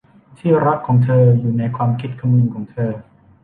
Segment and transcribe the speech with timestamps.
[0.37, 2.91] ที่รักของเธออยู่ในความคิดคำนึงของเธอ